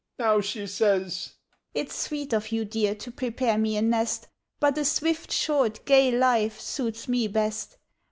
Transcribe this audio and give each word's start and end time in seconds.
Now 0.17 0.41
she 0.41 0.65
says: 0.65 1.33
'It's 1.75 1.95
sweet 1.95 2.33
of 2.33 2.51
you, 2.51 2.65
dear, 2.65 2.95
to 2.95 3.11
prepare 3.11 3.59
me 3.59 3.77
a 3.77 3.83
nest, 3.83 4.29
But 4.59 4.75
a 4.79 4.83
swift, 4.83 5.31
short, 5.31 5.85
gay 5.85 6.09
life 6.11 6.59
suits 6.59 7.07
me 7.07 7.27
best. 7.27 7.77